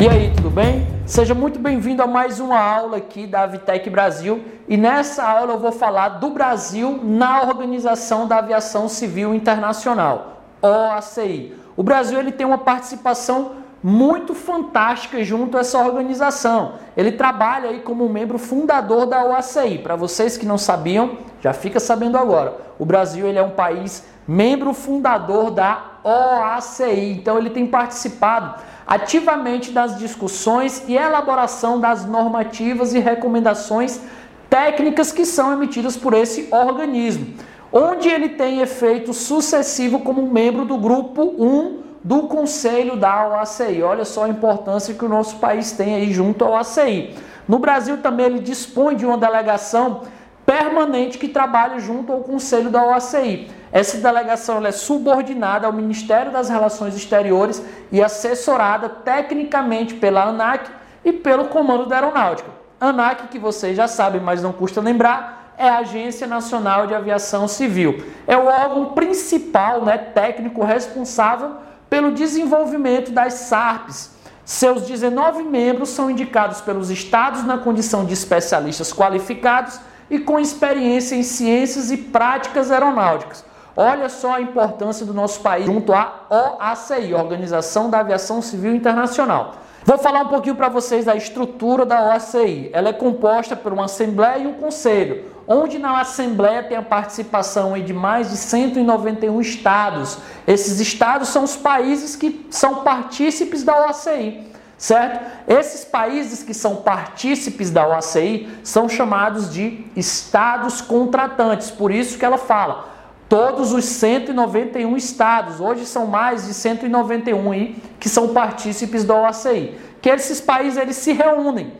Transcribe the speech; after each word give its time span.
E 0.00 0.08
aí, 0.08 0.32
tudo 0.32 0.48
bem? 0.48 0.86
Seja 1.04 1.34
muito 1.34 1.58
bem-vindo 1.58 2.00
a 2.00 2.06
mais 2.06 2.38
uma 2.38 2.56
aula 2.56 2.98
aqui 2.98 3.26
da 3.26 3.42
Avitec 3.42 3.90
Brasil. 3.90 4.44
E 4.68 4.76
nessa 4.76 5.24
aula 5.24 5.54
eu 5.54 5.58
vou 5.58 5.72
falar 5.72 6.20
do 6.20 6.30
Brasil 6.30 7.00
na 7.02 7.42
Organização 7.42 8.24
da 8.28 8.38
Aviação 8.38 8.88
Civil 8.88 9.34
Internacional, 9.34 10.40
OACI. 10.62 11.52
O 11.76 11.82
Brasil 11.82 12.16
ele 12.20 12.30
tem 12.30 12.46
uma 12.46 12.58
participação 12.58 13.56
muito 13.82 14.34
fantástica 14.34 15.22
junto 15.22 15.56
a 15.56 15.60
essa 15.60 15.78
organização. 15.78 16.74
Ele 16.96 17.12
trabalha 17.12 17.70
aí 17.70 17.80
como 17.80 18.08
membro 18.08 18.38
fundador 18.38 19.06
da 19.06 19.24
OACI. 19.24 19.78
Para 19.78 19.96
vocês 19.96 20.36
que 20.36 20.46
não 20.46 20.58
sabiam, 20.58 21.18
já 21.40 21.52
fica 21.52 21.78
sabendo 21.78 22.18
agora. 22.18 22.56
O 22.78 22.84
Brasil 22.84 23.26
ele 23.26 23.38
é 23.38 23.42
um 23.42 23.50
país 23.50 24.04
membro 24.26 24.74
fundador 24.74 25.50
da 25.50 25.98
OACI. 26.02 27.12
Então 27.12 27.38
ele 27.38 27.50
tem 27.50 27.66
participado 27.66 28.60
ativamente 28.86 29.70
das 29.70 29.98
discussões 29.98 30.82
e 30.88 30.96
elaboração 30.96 31.78
das 31.78 32.04
normativas 32.04 32.94
e 32.94 32.98
recomendações 32.98 34.00
técnicas 34.48 35.12
que 35.12 35.26
são 35.26 35.52
emitidas 35.52 35.96
por 35.96 36.14
esse 36.14 36.48
organismo, 36.50 37.34
onde 37.70 38.08
ele 38.08 38.30
tem 38.30 38.60
efeito 38.60 39.12
sucessivo 39.12 39.98
como 39.98 40.22
membro 40.22 40.64
do 40.64 40.78
grupo 40.78 41.22
1 41.22 41.77
do 42.02 42.22
Conselho 42.22 42.96
da 42.96 43.28
OACI. 43.28 43.82
Olha 43.82 44.04
só 44.04 44.24
a 44.24 44.28
importância 44.28 44.94
que 44.94 45.04
o 45.04 45.08
nosso 45.08 45.36
país 45.36 45.72
tem 45.72 45.94
aí 45.94 46.12
junto 46.12 46.44
ao 46.44 46.52
OACI. 46.52 47.14
No 47.46 47.58
Brasil 47.58 47.98
também 47.98 48.26
ele 48.26 48.40
dispõe 48.40 48.94
de 48.94 49.06
uma 49.06 49.16
delegação 49.16 50.02
permanente 50.44 51.18
que 51.18 51.28
trabalha 51.28 51.78
junto 51.78 52.12
ao 52.12 52.20
Conselho 52.20 52.70
da 52.70 52.82
OACI. 52.82 53.50
Essa 53.70 53.98
delegação 53.98 54.64
é 54.64 54.72
subordinada 54.72 55.66
ao 55.66 55.72
Ministério 55.72 56.32
das 56.32 56.48
Relações 56.48 56.96
Exteriores 56.96 57.62
e 57.92 58.02
assessorada 58.02 58.88
tecnicamente 58.88 59.94
pela 59.94 60.24
ANAC 60.24 60.70
e 61.04 61.12
pelo 61.12 61.46
Comando 61.46 61.86
da 61.86 61.96
Aeronáutica. 61.96 62.50
ANAC, 62.80 63.28
que 63.28 63.38
vocês 63.38 63.76
já 63.76 63.86
sabem, 63.86 64.20
mas 64.20 64.42
não 64.42 64.52
custa 64.52 64.80
lembrar, 64.80 65.52
é 65.58 65.68
a 65.68 65.78
Agência 65.78 66.26
Nacional 66.26 66.86
de 66.86 66.94
Aviação 66.94 67.48
Civil. 67.48 68.04
É 68.26 68.36
o 68.36 68.46
órgão 68.46 68.86
principal, 68.94 69.84
né, 69.84 69.98
técnico 69.98 70.64
responsável 70.64 71.56
pelo 71.88 72.12
desenvolvimento 72.12 73.10
das 73.12 73.34
SARPs. 73.34 74.10
Seus 74.44 74.82
19 74.82 75.42
membros 75.42 75.90
são 75.90 76.10
indicados 76.10 76.60
pelos 76.60 76.90
estados 76.90 77.44
na 77.44 77.58
condição 77.58 78.04
de 78.04 78.14
especialistas 78.14 78.92
qualificados 78.92 79.78
e 80.10 80.18
com 80.18 80.38
experiência 80.40 81.14
em 81.14 81.22
ciências 81.22 81.90
e 81.90 81.96
práticas 81.96 82.70
aeronáuticas. 82.70 83.44
Olha 83.76 84.08
só 84.08 84.34
a 84.34 84.40
importância 84.40 85.06
do 85.06 85.14
nosso 85.14 85.40
país 85.40 85.66
junto 85.66 85.92
à 85.92 86.26
OACI, 86.30 87.14
Organização 87.14 87.88
da 87.88 88.00
Aviação 88.00 88.42
Civil 88.42 88.74
Internacional. 88.74 89.54
Vou 89.84 89.96
falar 89.98 90.22
um 90.22 90.28
pouquinho 90.28 90.56
para 90.56 90.68
vocês 90.68 91.04
da 91.04 91.14
estrutura 91.14 91.86
da 91.86 92.08
OACI. 92.08 92.70
Ela 92.72 92.88
é 92.88 92.92
composta 92.92 93.54
por 93.54 93.72
uma 93.72 93.84
Assembleia 93.84 94.38
e 94.38 94.46
um 94.46 94.54
Conselho, 94.54 95.24
onde 95.48 95.78
na 95.78 96.00
Assembleia 96.00 96.62
tem 96.62 96.76
a 96.76 96.82
participação 96.82 97.72
de 97.82 97.92
mais 97.94 98.30
de 98.30 98.36
191 98.36 99.40
estados. 99.40 100.18
Esses 100.46 100.78
estados 100.78 101.30
são 101.30 101.42
os 101.42 101.56
países 101.56 102.14
que 102.14 102.46
são 102.50 102.84
partícipes 102.84 103.64
da 103.64 103.86
OACI 103.86 104.46
certo? 104.78 105.26
Esses 105.48 105.84
países 105.84 106.44
que 106.44 106.54
são 106.54 106.76
partícipes 106.76 107.68
da 107.68 107.84
OACI 107.84 108.48
são 108.62 108.88
chamados 108.88 109.52
de 109.52 109.84
estados 109.96 110.80
contratantes, 110.80 111.68
por 111.68 111.90
isso 111.90 112.16
que 112.16 112.24
ela 112.24 112.38
fala 112.38 112.96
todos 113.28 113.72
os 113.72 113.84
191 113.84 114.96
estados, 114.96 115.60
hoje 115.60 115.84
são 115.84 116.06
mais 116.06 116.46
de 116.46 116.54
191 116.54 117.52
aí, 117.52 117.76
que 118.00 118.08
são 118.08 118.28
partícipes 118.28 119.04
da 119.04 119.14
OACI, 119.16 119.76
que 120.00 120.08
esses 120.08 120.40
países 120.40 120.78
eles 120.78 120.96
se 120.96 121.12
reúnem. 121.12 121.72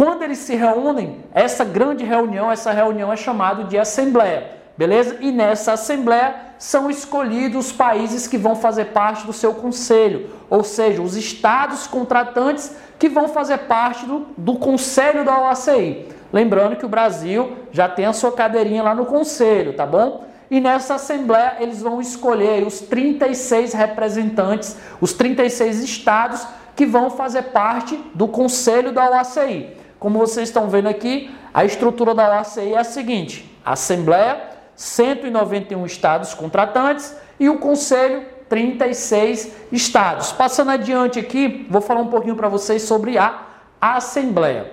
Quando 0.00 0.22
eles 0.22 0.38
se 0.38 0.56
reúnem, 0.56 1.18
essa 1.34 1.62
grande 1.62 2.04
reunião, 2.04 2.50
essa 2.50 2.72
reunião 2.72 3.12
é 3.12 3.16
chamada 3.18 3.64
de 3.64 3.76
assembleia, 3.76 4.50
beleza? 4.74 5.18
E 5.20 5.30
nessa 5.30 5.72
assembleia 5.74 6.36
são 6.58 6.88
escolhidos 6.88 7.66
os 7.66 7.72
países 7.72 8.26
que 8.26 8.38
vão 8.38 8.56
fazer 8.56 8.86
parte 8.86 9.26
do 9.26 9.32
seu 9.34 9.52
conselho, 9.52 10.30
ou 10.48 10.64
seja, 10.64 11.02
os 11.02 11.16
estados 11.16 11.86
contratantes 11.86 12.74
que 12.98 13.10
vão 13.10 13.28
fazer 13.28 13.58
parte 13.58 14.06
do, 14.06 14.28
do 14.38 14.54
conselho 14.54 15.22
da 15.22 15.38
OACI. 15.38 16.08
Lembrando 16.32 16.76
que 16.76 16.86
o 16.86 16.88
Brasil 16.88 17.58
já 17.70 17.86
tem 17.86 18.06
a 18.06 18.14
sua 18.14 18.32
cadeirinha 18.32 18.82
lá 18.82 18.94
no 18.94 19.04
conselho, 19.04 19.74
tá 19.74 19.84
bom? 19.84 20.24
E 20.50 20.62
nessa 20.62 20.94
assembleia 20.94 21.56
eles 21.60 21.82
vão 21.82 22.00
escolher 22.00 22.66
os 22.66 22.80
36 22.80 23.74
representantes, 23.74 24.78
os 24.98 25.12
36 25.12 25.84
estados 25.84 26.46
que 26.74 26.86
vão 26.86 27.10
fazer 27.10 27.42
parte 27.42 28.02
do 28.14 28.26
conselho 28.26 28.92
da 28.92 29.10
OACI. 29.10 29.78
Como 30.00 30.18
vocês 30.18 30.48
estão 30.48 30.70
vendo 30.70 30.88
aqui, 30.88 31.30
a 31.52 31.62
estrutura 31.62 32.14
da 32.14 32.30
OACI 32.30 32.72
é 32.72 32.78
a 32.78 32.84
seguinte: 32.84 33.54
Assembleia, 33.64 34.40
191 34.74 35.84
estados 35.84 36.32
contratantes 36.32 37.14
e 37.38 37.50
o 37.50 37.58
conselho 37.58 38.24
36 38.48 39.54
estados. 39.70 40.32
Passando 40.32 40.70
adiante 40.70 41.18
aqui, 41.18 41.66
vou 41.70 41.82
falar 41.82 42.00
um 42.00 42.08
pouquinho 42.08 42.34
para 42.34 42.48
vocês 42.48 42.82
sobre 42.82 43.18
a 43.18 43.42
Assembleia. 43.78 44.72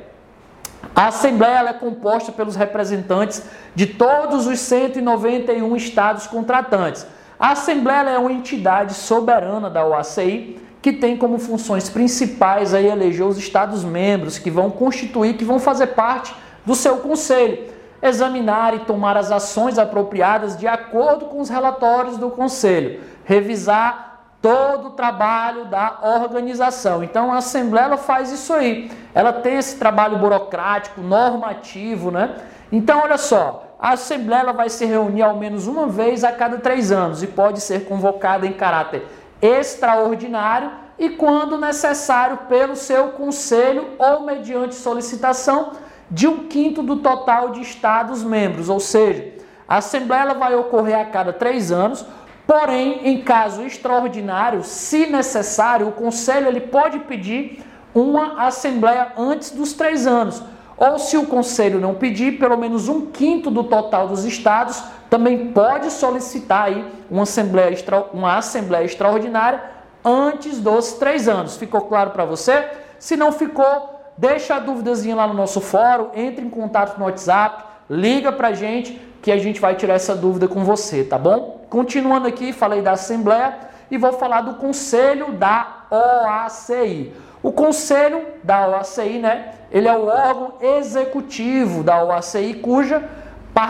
A 0.96 1.08
Assembleia 1.08 1.70
é 1.70 1.74
composta 1.74 2.32
pelos 2.32 2.56
representantes 2.56 3.44
de 3.76 3.86
todos 3.86 4.48
os 4.48 4.60
191 4.62 5.76
estados 5.76 6.26
contratantes. 6.26 7.06
A 7.38 7.52
Assembleia 7.52 8.12
é 8.12 8.18
uma 8.18 8.32
entidade 8.32 8.94
soberana 8.94 9.70
da 9.70 9.86
OACI 9.86 10.67
que 10.82 10.94
tem 10.94 11.18
como 11.18 11.40
funções 11.40 11.90
principais 11.90 12.74
aí 12.74 12.88
eleger 12.88 13.26
os 13.26 13.38
estados 13.38 13.84
membros 13.84 14.38
que 14.38 14.52
vão 14.52 14.70
constituir, 14.70 15.36
que 15.36 15.46
vão 15.46 15.60
fazer 15.60 15.88
parte 15.88 16.36
do 16.66 16.76
seu 16.76 16.98
conselho, 16.98 17.66
examinar 18.02 18.76
e 18.76 18.80
tomar 18.80 19.18
as 19.18 19.32
ações 19.32 19.80
apropriadas 19.80 20.56
de 20.58 20.68
acordo 20.68 21.26
com 21.26 21.40
os 21.40 21.50
relatórios 21.50 22.18
do 22.18 22.30
conselho, 22.30 23.00
revisar 23.26 24.08
todo 24.42 24.90
o 24.90 24.92
trabalho 24.92 25.66
da 25.66 26.00
organização. 26.04 27.04
Então 27.04 27.34
a 27.34 27.38
Assembleia 27.38 27.98
faz 27.98 28.32
isso 28.32 28.54
aí. 28.54 28.92
Ela 29.14 29.34
tem 29.34 29.58
esse 29.58 29.78
trabalho 29.78 30.20
burocrático, 30.20 31.02
normativo, 31.02 32.12
né? 32.12 32.36
Então 32.72 33.02
olha 33.02 33.18
só, 33.18 33.76
a 33.80 33.94
Assembleia 33.94 34.54
vai 34.54 34.70
se 34.70 34.86
reunir 34.86 35.24
ao 35.24 35.36
menos 35.36 35.68
uma 35.68 35.88
vez 35.88 36.24
a 36.24 36.32
cada 36.32 36.58
três 36.58 36.92
anos 36.92 37.24
e 37.24 37.28
pode 37.28 37.62
ser 37.62 37.86
convocada 37.86 38.46
em 38.46 38.54
caráter 38.54 39.06
extraordinário 39.42 40.72
e, 40.98 41.10
quando 41.10 41.58
necessário, 41.58 42.38
pelo 42.50 42.76
seu 42.76 43.10
conselho 43.10 43.90
ou 43.98 44.22
mediante 44.26 44.76
solicitação 44.76 45.74
de 46.10 46.28
um 46.28 46.48
quinto 46.48 46.82
do 46.82 46.98
total 46.98 47.52
de 47.52 47.62
Estados 47.62 48.24
membros. 48.24 48.70
Ou 48.70 48.80
seja, 48.80 49.34
a 49.68 49.78
Assembleia 49.78 50.34
vai 50.34 50.56
ocorrer 50.56 51.00
a 51.00 51.06
cada 51.06 51.34
três 51.34 51.72
anos 51.72 52.06
Porém, 52.48 53.02
em 53.06 53.22
caso 53.22 53.62
extraordinário, 53.64 54.64
se 54.64 55.06
necessário, 55.08 55.90
o 55.90 55.92
conselho 55.92 56.48
ele 56.48 56.62
pode 56.62 57.00
pedir 57.00 57.62
uma 57.94 58.42
assembleia 58.48 59.12
antes 59.18 59.52
dos 59.52 59.74
três 59.74 60.08
anos. 60.08 60.42
Ou 60.78 61.00
se 61.00 61.18
o 61.18 61.26
conselho 61.26 61.80
não 61.80 61.96
pedir, 61.96 62.38
pelo 62.38 62.56
menos 62.56 62.88
um 62.88 63.08
quinto 63.08 63.50
do 63.50 63.64
total 63.64 64.08
dos 64.08 64.26
estados 64.26 64.84
também 65.10 65.48
pode 65.48 65.90
solicitar 65.92 66.66
aí 66.66 66.86
uma 67.10 67.24
assembleia, 67.24 67.72
extra, 67.72 68.06
uma 68.14 68.38
assembleia 68.38 68.86
extraordinária 68.86 69.62
antes 70.04 70.60
dos 70.60 70.94
três 70.94 71.28
anos. 71.28 71.58
Ficou 71.58 71.82
claro 71.82 72.12
para 72.12 72.26
você? 72.26 72.68
Se 73.00 73.18
não 73.18 73.32
ficou, 73.32 74.02
deixa 74.18 74.56
a 74.56 74.60
dúvidazinha 74.60 75.16
lá 75.16 75.28
no 75.28 75.34
nosso 75.34 75.62
fórum, 75.62 76.10
entre 76.14 76.46
em 76.46 76.50
contato 76.50 76.98
no 76.98 77.06
WhatsApp, 77.06 77.64
liga 77.90 78.32
para 78.32 78.50
a 78.50 78.54
gente 78.54 79.02
que 79.22 79.32
a 79.32 79.38
gente 79.38 79.60
vai 79.60 79.76
tirar 79.76 79.96
essa 79.96 80.16
dúvida 80.16 80.48
com 80.48 80.64
você, 80.64 81.04
tá 81.04 81.18
bom? 81.18 81.66
Continuando 81.70 82.28
aqui, 82.28 82.54
falei 82.54 82.82
da 82.82 82.92
Assembleia 82.92 83.58
e 83.90 83.98
vou 83.98 84.14
falar 84.14 84.42
do 84.42 84.56
Conselho 84.56 85.34
da 85.34 85.86
OACI. 85.90 87.14
O 87.42 87.52
Conselho 87.52 88.26
da 88.44 88.68
OACI, 88.68 89.20
né? 89.20 89.54
Ele 89.78 89.88
é 89.88 89.96
o 89.96 90.08
órgão 90.08 90.54
executivo 90.60 91.84
da 91.84 92.04
OACI, 92.04 92.56
cuja 92.56 93.08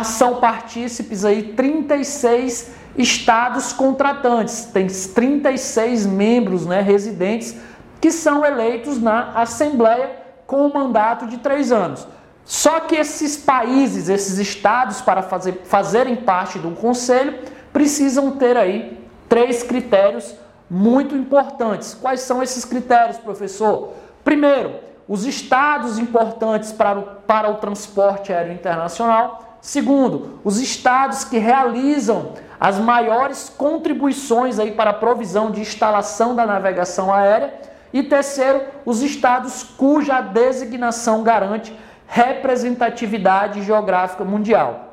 são 0.05 0.35
partícipes 0.35 1.25
aí 1.25 1.53
36 1.53 2.71
estados 2.97 3.73
contratantes, 3.73 4.65
tem 4.65 4.87
36 4.87 6.05
membros, 6.05 6.65
né, 6.65 6.79
residentes 6.79 7.57
que 7.99 8.09
são 8.09 8.45
eleitos 8.45 9.01
na 9.01 9.33
Assembleia 9.33 10.11
com 10.45 10.67
um 10.67 10.73
mandato 10.73 11.27
de 11.27 11.39
três 11.39 11.73
anos. 11.73 12.07
Só 12.45 12.79
que 12.79 12.95
esses 12.95 13.35
países, 13.35 14.07
esses 14.07 14.37
estados, 14.37 15.01
para 15.01 15.21
fazer, 15.21 15.61
fazerem 15.65 16.15
parte 16.15 16.57
um 16.67 16.75
conselho, 16.75 17.37
precisam 17.73 18.31
ter 18.31 18.55
aí 18.55 18.97
três 19.27 19.61
critérios 19.61 20.33
muito 20.69 21.15
importantes. 21.15 21.93
Quais 21.93 22.21
são 22.21 22.41
esses 22.41 22.63
critérios, 22.63 23.17
professor? 23.17 23.93
Primeiro, 24.23 24.86
os 25.07 25.25
estados 25.25 25.97
importantes 25.97 26.71
para 26.71 26.99
o, 26.99 27.03
para 27.03 27.49
o 27.49 27.55
transporte 27.55 28.33
aéreo 28.33 28.53
internacional. 28.53 29.57
Segundo, 29.61 30.39
os 30.43 30.59
estados 30.59 31.23
que 31.23 31.37
realizam 31.37 32.33
as 32.59 32.77
maiores 32.79 33.49
contribuições 33.49 34.59
aí 34.59 34.71
para 34.71 34.89
a 34.89 34.93
provisão 34.93 35.51
de 35.51 35.61
instalação 35.61 36.35
da 36.35 36.45
navegação 36.45 37.13
aérea. 37.13 37.53
E 37.93 38.03
terceiro, 38.03 38.61
os 38.85 39.01
estados 39.01 39.63
cuja 39.63 40.19
designação 40.21 41.23
garante 41.23 41.73
representatividade 42.07 43.63
geográfica 43.63 44.23
mundial. 44.23 44.87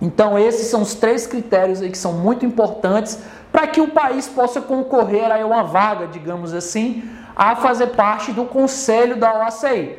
Então, 0.00 0.38
esses 0.38 0.66
são 0.66 0.82
os 0.82 0.94
três 0.94 1.26
critérios 1.26 1.80
aí 1.80 1.90
que 1.90 1.98
são 1.98 2.12
muito 2.12 2.44
importantes 2.44 3.18
para 3.50 3.66
que 3.66 3.80
o 3.80 3.88
país 3.88 4.26
possa 4.28 4.60
concorrer 4.60 5.30
a 5.30 5.46
uma 5.46 5.62
vaga, 5.62 6.06
digamos 6.06 6.52
assim, 6.52 7.08
a 7.36 7.56
fazer 7.56 7.88
parte 7.88 8.32
do 8.32 8.44
conselho 8.44 9.16
da 9.16 9.32
OACI. 9.40 9.98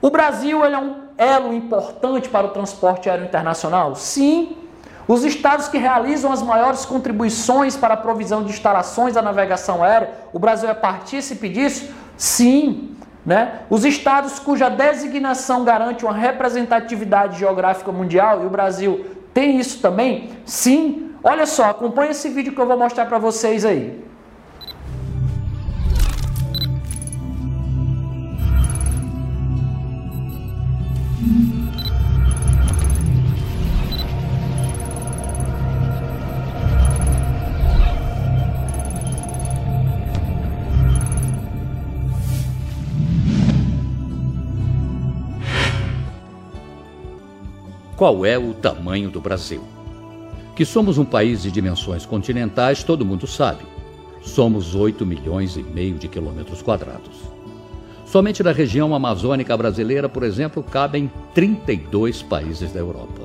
O 0.00 0.10
Brasil 0.10 0.64
é 0.64 0.78
um 0.78 1.06
elo 1.16 1.52
importante 1.52 2.28
para 2.28 2.46
o 2.46 2.50
transporte 2.50 3.08
aéreo 3.08 3.24
internacional? 3.24 3.94
Sim. 3.94 4.56
Os 5.08 5.24
estados 5.24 5.68
que 5.68 5.78
realizam 5.78 6.32
as 6.32 6.42
maiores 6.42 6.84
contribuições 6.84 7.76
para 7.76 7.94
a 7.94 7.96
provisão 7.96 8.42
de 8.42 8.50
instalações 8.50 9.14
da 9.14 9.22
navegação 9.22 9.82
aérea, 9.82 10.10
o 10.32 10.38
Brasil 10.38 10.68
é 10.68 10.74
partícipe 10.74 11.48
disso? 11.48 11.88
Sim. 12.16 12.96
Né? 13.24 13.60
Os 13.70 13.84
estados 13.84 14.38
cuja 14.38 14.68
designação 14.68 15.64
garante 15.64 16.04
uma 16.04 16.14
representatividade 16.14 17.38
geográfica 17.38 17.90
mundial, 17.90 18.42
e 18.42 18.46
o 18.46 18.50
Brasil 18.50 19.06
tem 19.32 19.58
isso 19.58 19.80
também? 19.80 20.30
Sim. 20.44 21.12
Olha 21.22 21.46
só, 21.46 21.70
acompanha 21.70 22.10
esse 22.10 22.28
vídeo 22.28 22.52
que 22.52 22.60
eu 22.60 22.66
vou 22.66 22.78
mostrar 22.78 23.06
para 23.06 23.18
vocês 23.18 23.64
aí. 23.64 24.04
Qual 47.96 48.26
é 48.26 48.38
o 48.38 48.52
tamanho 48.52 49.10
do 49.10 49.22
Brasil? 49.22 49.62
Que 50.54 50.66
somos 50.66 50.98
um 50.98 51.04
país 51.04 51.42
de 51.42 51.50
dimensões 51.50 52.04
continentais, 52.04 52.84
todo 52.84 53.06
mundo 53.06 53.26
sabe. 53.26 53.64
Somos 54.20 54.74
8 54.74 55.06
milhões 55.06 55.56
e 55.56 55.62
meio 55.62 55.94
de 55.94 56.06
quilômetros 56.06 56.60
quadrados. 56.60 57.16
Somente 58.04 58.42
na 58.42 58.52
região 58.52 58.94
amazônica 58.94 59.56
brasileira, 59.56 60.10
por 60.10 60.24
exemplo, 60.24 60.62
cabem 60.62 61.10
32 61.32 62.22
países 62.22 62.70
da 62.70 62.80
Europa. 62.80 63.22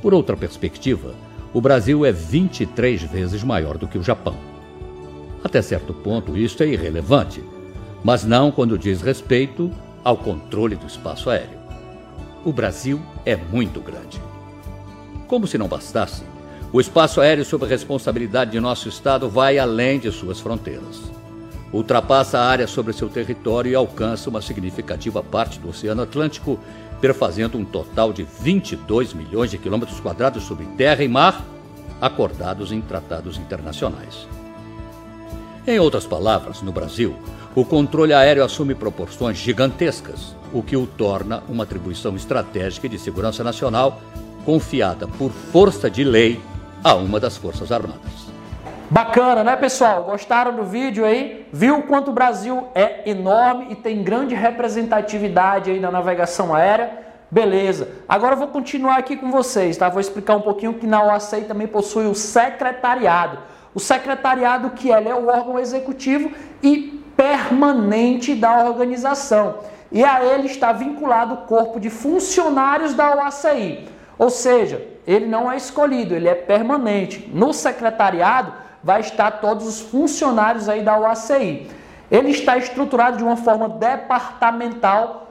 Por 0.00 0.14
outra 0.14 0.36
perspectiva, 0.36 1.12
o 1.52 1.60
Brasil 1.60 2.06
é 2.06 2.12
23 2.12 3.02
vezes 3.02 3.42
maior 3.42 3.76
do 3.76 3.88
que 3.88 3.98
o 3.98 4.04
Japão. 4.04 4.36
Até 5.42 5.60
certo 5.60 5.92
ponto, 5.92 6.36
isto 6.36 6.62
é 6.62 6.68
irrelevante, 6.68 7.42
mas 8.04 8.24
não 8.24 8.52
quando 8.52 8.78
diz 8.78 9.02
respeito 9.02 9.68
ao 10.04 10.16
controle 10.16 10.76
do 10.76 10.86
espaço 10.86 11.28
aéreo 11.28 11.64
o 12.44 12.52
Brasil 12.52 13.00
é 13.24 13.36
muito 13.36 13.80
grande. 13.80 14.20
Como 15.26 15.46
se 15.46 15.58
não 15.58 15.68
bastasse, 15.68 16.22
o 16.72 16.80
espaço 16.80 17.20
aéreo 17.20 17.44
sob 17.44 17.66
responsabilidade 17.66 18.50
de 18.50 18.60
nosso 18.60 18.88
Estado 18.88 19.28
vai 19.28 19.58
além 19.58 19.98
de 19.98 20.10
suas 20.10 20.40
fronteiras. 20.40 21.02
Ultrapassa 21.72 22.38
a 22.38 22.46
área 22.46 22.66
sobre 22.66 22.92
seu 22.92 23.08
território 23.08 23.70
e 23.70 23.74
alcança 23.74 24.30
uma 24.30 24.42
significativa 24.42 25.22
parte 25.22 25.58
do 25.58 25.70
Oceano 25.70 26.02
Atlântico, 26.02 26.58
perfazendo 27.00 27.58
um 27.58 27.64
total 27.64 28.12
de 28.12 28.22
22 28.22 29.12
milhões 29.12 29.50
de 29.50 29.58
quilômetros 29.58 30.00
quadrados 30.00 30.44
sobre 30.44 30.66
terra 30.76 31.02
e 31.02 31.08
mar, 31.08 31.44
acordados 32.00 32.70
em 32.72 32.80
tratados 32.80 33.38
internacionais. 33.38 34.26
Em 35.66 35.78
outras 35.78 36.06
palavras, 36.06 36.60
no 36.60 36.72
Brasil, 36.72 37.16
o 37.54 37.64
controle 37.64 38.12
aéreo 38.12 38.44
assume 38.44 38.74
proporções 38.74 39.38
gigantescas, 39.38 40.36
o 40.54 40.62
que 40.62 40.76
o 40.76 40.86
torna 40.86 41.42
uma 41.48 41.64
atribuição 41.64 42.14
estratégica 42.14 42.88
de 42.88 42.98
segurança 42.98 43.42
nacional 43.42 44.00
confiada 44.46 45.08
por 45.18 45.30
força 45.30 45.90
de 45.90 46.04
lei 46.04 46.40
a 46.82 46.94
uma 46.94 47.18
das 47.18 47.36
Forças 47.36 47.72
Armadas. 47.72 48.32
Bacana, 48.88 49.42
né, 49.42 49.56
pessoal? 49.56 50.04
Gostaram 50.04 50.54
do 50.54 50.62
vídeo 50.62 51.04
aí? 51.04 51.48
Viu 51.52 51.82
quanto 51.82 52.10
o 52.10 52.14
Brasil 52.14 52.68
é 52.74 53.10
enorme 53.10 53.68
e 53.70 53.74
tem 53.74 54.04
grande 54.04 54.34
representatividade 54.34 55.70
aí 55.70 55.80
na 55.80 55.90
navegação 55.90 56.54
aérea? 56.54 57.02
Beleza. 57.30 57.88
Agora 58.08 58.34
eu 58.34 58.38
vou 58.38 58.48
continuar 58.48 58.98
aqui 58.98 59.16
com 59.16 59.30
vocês, 59.32 59.76
tá? 59.76 59.88
Vou 59.88 60.00
explicar 60.00 60.36
um 60.36 60.42
pouquinho 60.42 60.74
que 60.74 60.86
na 60.86 61.02
OACI 61.02 61.42
também 61.42 61.66
possui 61.66 62.06
o 62.06 62.14
secretariado. 62.14 63.38
O 63.74 63.80
secretariado 63.80 64.70
que 64.70 64.92
é, 64.92 65.08
é 65.08 65.14
o 65.14 65.26
órgão 65.26 65.58
executivo 65.58 66.30
e 66.62 67.02
permanente 67.16 68.34
da 68.36 68.64
organização 68.64 69.56
e 69.90 70.04
a 70.04 70.24
ele 70.24 70.46
está 70.46 70.72
vinculado 70.72 71.34
o 71.34 71.36
corpo 71.38 71.78
de 71.78 71.90
funcionários 71.90 72.94
da 72.94 73.14
OACI. 73.16 73.88
Ou 74.18 74.30
seja, 74.30 74.86
ele 75.06 75.26
não 75.26 75.50
é 75.50 75.56
escolhido, 75.56 76.14
ele 76.14 76.28
é 76.28 76.34
permanente. 76.34 77.30
No 77.32 77.52
secretariado 77.52 78.52
vai 78.82 79.00
estar 79.00 79.30
todos 79.32 79.66
os 79.66 79.80
funcionários 79.80 80.68
aí 80.68 80.82
da 80.82 80.98
OACI. 80.98 81.68
Ele 82.10 82.30
está 82.30 82.56
estruturado 82.56 83.16
de 83.16 83.24
uma 83.24 83.36
forma 83.36 83.68
departamental 83.68 85.23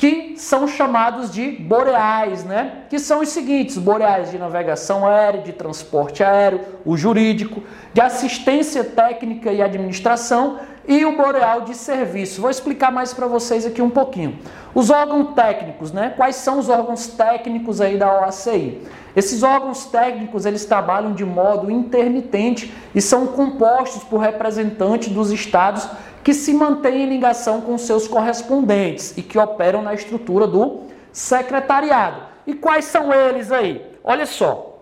que 0.00 0.32
são 0.38 0.66
chamados 0.66 1.30
de 1.30 1.50
boreais, 1.50 2.42
né? 2.42 2.84
Que 2.88 2.98
são 2.98 3.20
os 3.20 3.28
seguintes: 3.28 3.76
boreais 3.76 4.30
de 4.30 4.38
navegação 4.38 5.06
aérea, 5.06 5.42
de 5.42 5.52
transporte 5.52 6.24
aéreo, 6.24 6.62
o 6.86 6.96
jurídico, 6.96 7.62
de 7.92 8.00
assistência 8.00 8.82
técnica 8.82 9.52
e 9.52 9.60
administração 9.60 10.58
e 10.88 11.04
o 11.04 11.18
boreal 11.18 11.60
de 11.60 11.74
serviço. 11.74 12.40
Vou 12.40 12.50
explicar 12.50 12.90
mais 12.90 13.12
para 13.12 13.26
vocês 13.26 13.66
aqui 13.66 13.82
um 13.82 13.90
pouquinho. 13.90 14.38
Os 14.74 14.88
órgãos 14.88 15.34
técnicos, 15.34 15.92
né? 15.92 16.14
Quais 16.16 16.36
são 16.36 16.58
os 16.58 16.70
órgãos 16.70 17.08
técnicos 17.08 17.78
aí 17.78 17.98
da 17.98 18.22
OACI? 18.22 18.80
Esses 19.14 19.42
órgãos 19.42 19.84
técnicos, 19.84 20.46
eles 20.46 20.64
trabalham 20.64 21.12
de 21.12 21.26
modo 21.26 21.70
intermitente 21.70 22.72
e 22.94 23.02
são 23.02 23.26
compostos 23.26 24.02
por 24.04 24.18
representantes 24.18 25.10
dos 25.12 25.30
estados 25.30 25.86
que 26.22 26.34
se 26.34 26.52
mantêm 26.52 27.02
em 27.02 27.08
ligação 27.08 27.60
com 27.60 27.76
seus 27.78 28.06
correspondentes 28.06 29.16
e 29.16 29.22
que 29.22 29.38
operam 29.38 29.82
na 29.82 29.94
estrutura 29.94 30.46
do 30.46 30.82
secretariado. 31.12 32.22
E 32.46 32.54
quais 32.54 32.84
são 32.84 33.12
eles 33.12 33.50
aí? 33.50 33.84
Olha 34.04 34.26
só. 34.26 34.78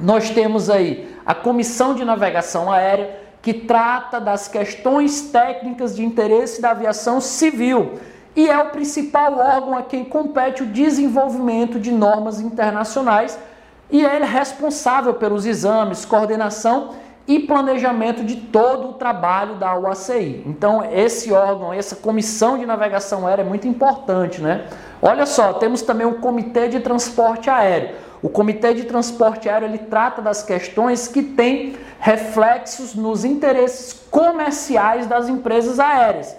Nós 0.00 0.30
temos 0.30 0.70
aí 0.70 1.14
a 1.26 1.34
Comissão 1.34 1.94
de 1.94 2.04
Navegação 2.04 2.70
Aérea, 2.70 3.18
que 3.42 3.52
trata 3.52 4.20
das 4.20 4.48
questões 4.48 5.22
técnicas 5.22 5.96
de 5.96 6.04
interesse 6.04 6.60
da 6.60 6.70
aviação 6.70 7.20
civil 7.20 7.98
e 8.36 8.48
é 8.48 8.58
o 8.58 8.70
principal 8.70 9.38
órgão 9.38 9.76
a 9.76 9.82
quem 9.82 10.04
compete 10.04 10.62
o 10.62 10.66
desenvolvimento 10.66 11.80
de 11.80 11.90
normas 11.90 12.40
internacionais 12.40 13.38
e 13.90 14.04
é 14.04 14.22
responsável 14.22 15.14
pelos 15.14 15.44
exames, 15.44 16.04
coordenação 16.04 16.94
e 17.30 17.38
planejamento 17.38 18.24
de 18.24 18.34
todo 18.34 18.88
o 18.88 18.92
trabalho 18.94 19.54
da 19.54 19.78
UACI. 19.78 20.42
Então, 20.44 20.84
esse 20.92 21.32
órgão, 21.32 21.72
essa 21.72 21.94
comissão 21.94 22.58
de 22.58 22.66
navegação 22.66 23.24
aérea 23.24 23.42
é 23.42 23.44
muito 23.44 23.68
importante, 23.68 24.42
né? 24.42 24.66
Olha 25.00 25.24
só, 25.24 25.52
temos 25.52 25.80
também 25.80 26.04
o 26.04 26.14
Comitê 26.14 26.66
de 26.66 26.80
Transporte 26.80 27.48
Aéreo. 27.48 27.94
O 28.20 28.28
Comitê 28.28 28.74
de 28.74 28.82
Transporte 28.82 29.48
Aéreo 29.48 29.68
ele 29.68 29.78
trata 29.78 30.20
das 30.20 30.42
questões 30.42 31.06
que 31.06 31.22
têm 31.22 31.76
reflexos 32.00 32.96
nos 32.96 33.24
interesses 33.24 33.92
comerciais 34.10 35.06
das 35.06 35.28
empresas 35.28 35.78
aéreas. 35.78 36.36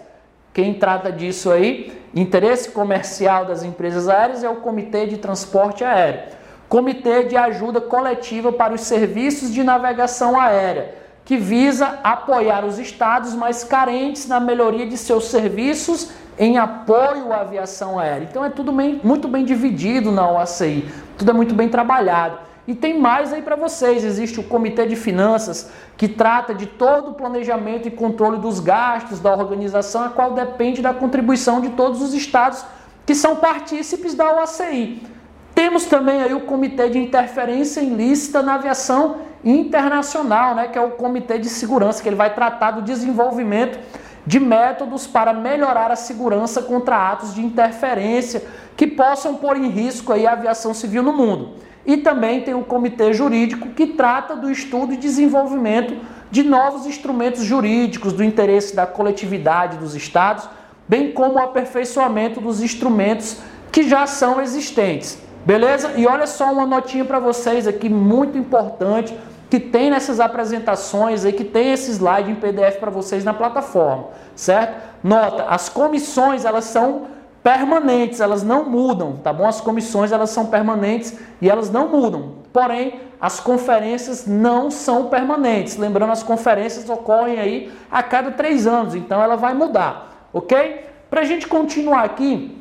Quem 0.53 0.73
trata 0.73 1.09
disso 1.09 1.49
aí, 1.49 1.97
interesse 2.13 2.69
comercial 2.69 3.45
das 3.45 3.63
empresas 3.63 4.09
aéreas, 4.09 4.43
é 4.43 4.49
o 4.49 4.57
Comitê 4.57 5.05
de 5.07 5.17
Transporte 5.17 5.85
Aéreo. 5.85 6.40
Comitê 6.71 7.25
de 7.25 7.35
Ajuda 7.35 7.81
Coletiva 7.81 8.49
para 8.49 8.73
os 8.73 8.79
Serviços 8.79 9.53
de 9.53 9.61
Navegação 9.61 10.39
Aérea, 10.39 10.95
que 11.25 11.35
visa 11.35 11.99
apoiar 12.01 12.63
os 12.63 12.79
estados 12.79 13.35
mais 13.35 13.61
carentes 13.61 14.25
na 14.25 14.39
melhoria 14.39 14.87
de 14.87 14.95
seus 14.97 15.25
serviços 15.25 16.11
em 16.39 16.57
apoio 16.57 17.33
à 17.33 17.41
aviação 17.41 17.99
aérea. 17.99 18.25
Então 18.31 18.45
é 18.45 18.49
tudo 18.49 18.71
bem, 18.71 19.01
muito 19.03 19.27
bem 19.27 19.43
dividido 19.43 20.13
na 20.13 20.31
OACI, 20.31 20.89
tudo 21.17 21.31
é 21.31 21.33
muito 21.33 21.53
bem 21.53 21.67
trabalhado. 21.67 22.39
E 22.65 22.73
tem 22.73 22.97
mais 22.97 23.33
aí 23.33 23.41
para 23.41 23.57
vocês: 23.57 24.05
existe 24.05 24.39
o 24.39 24.43
Comitê 24.43 24.87
de 24.87 24.95
Finanças, 24.95 25.69
que 25.97 26.07
trata 26.07 26.55
de 26.55 26.67
todo 26.67 27.11
o 27.11 27.15
planejamento 27.15 27.89
e 27.89 27.91
controle 27.91 28.37
dos 28.37 28.61
gastos 28.61 29.19
da 29.19 29.33
organização, 29.33 30.05
a 30.05 30.09
qual 30.09 30.31
depende 30.31 30.81
da 30.81 30.93
contribuição 30.93 31.59
de 31.59 31.71
todos 31.71 32.01
os 32.01 32.13
estados 32.13 32.63
que 33.05 33.13
são 33.13 33.35
partícipes 33.35 34.15
da 34.15 34.37
OACI. 34.37 35.11
Temos 35.53 35.85
também 35.85 36.21
aí 36.21 36.33
o 36.33 36.41
Comitê 36.41 36.89
de 36.89 36.97
Interferência 36.97 37.81
Ilícita 37.81 38.41
na 38.41 38.55
Aviação 38.55 39.17
Internacional, 39.43 40.55
né, 40.55 40.67
que 40.67 40.77
é 40.77 40.81
o 40.81 40.91
Comitê 40.91 41.37
de 41.37 41.49
Segurança, 41.49 42.01
que 42.01 42.09
ele 42.09 42.15
vai 42.15 42.33
tratar 42.33 42.71
do 42.71 42.81
desenvolvimento 42.81 43.79
de 44.25 44.39
métodos 44.39 45.07
para 45.07 45.33
melhorar 45.33 45.91
a 45.91 45.95
segurança 45.95 46.61
contra 46.61 47.11
atos 47.11 47.33
de 47.33 47.41
interferência 47.41 48.43
que 48.77 48.85
possam 48.87 49.35
pôr 49.35 49.57
em 49.57 49.67
risco 49.67 50.13
aí 50.13 50.27
a 50.27 50.33
aviação 50.33 50.73
civil 50.73 51.03
no 51.03 51.11
mundo. 51.11 51.55
E 51.85 51.97
também 51.97 52.41
tem 52.41 52.53
o 52.53 52.63
comitê 52.63 53.11
jurídico 53.13 53.69
que 53.69 53.87
trata 53.87 54.35
do 54.35 54.51
estudo 54.51 54.93
e 54.93 54.97
desenvolvimento 54.97 55.97
de 56.29 56.43
novos 56.43 56.85
instrumentos 56.85 57.43
jurídicos 57.43 58.13
do 58.13 58.23
interesse 58.23 58.75
da 58.75 58.85
coletividade 58.85 59.77
dos 59.77 59.95
estados, 59.95 60.47
bem 60.87 61.11
como 61.11 61.35
o 61.35 61.39
aperfeiçoamento 61.39 62.39
dos 62.39 62.61
instrumentos 62.61 63.37
que 63.71 63.83
já 63.83 64.05
são 64.05 64.39
existentes. 64.39 65.17
Beleza? 65.45 65.93
E 65.95 66.05
olha 66.05 66.27
só 66.27 66.51
uma 66.51 66.65
notinha 66.65 67.03
para 67.03 67.19
vocês 67.19 67.67
aqui 67.67 67.89
muito 67.89 68.37
importante 68.37 69.17
que 69.49 69.59
tem 69.59 69.89
nessas 69.89 70.21
apresentações 70.21 71.25
aí, 71.25 71.33
que 71.33 71.43
tem 71.43 71.73
esse 71.73 71.91
slide 71.91 72.31
em 72.31 72.35
PDF 72.35 72.77
para 72.79 72.89
vocês 72.89 73.25
na 73.25 73.33
plataforma, 73.33 74.05
certo? 74.33 74.81
Nota, 75.03 75.43
as 75.43 75.67
comissões 75.67 76.45
elas 76.45 76.63
são 76.65 77.07
permanentes, 77.43 78.21
elas 78.21 78.43
não 78.43 78.69
mudam, 78.69 79.17
tá 79.21 79.33
bom? 79.33 79.45
As 79.45 79.59
comissões 79.59 80.13
elas 80.13 80.29
são 80.29 80.45
permanentes 80.45 81.17
e 81.41 81.49
elas 81.49 81.69
não 81.69 81.89
mudam. 81.89 82.35
Porém, 82.53 83.01
as 83.19 83.41
conferências 83.41 84.25
não 84.25 84.71
são 84.71 85.07
permanentes. 85.07 85.75
Lembrando, 85.75 86.11
as 86.11 86.23
conferências 86.23 86.89
ocorrem 86.89 87.39
aí 87.39 87.71
a 87.91 88.01
cada 88.01 88.31
três 88.31 88.65
anos, 88.65 88.95
então 88.95 89.21
ela 89.21 89.35
vai 89.35 89.53
mudar, 89.53 90.27
ok? 90.31 90.85
Para 91.09 91.21
a 91.21 91.25
gente 91.25 91.45
continuar 91.45 92.03
aqui, 92.03 92.60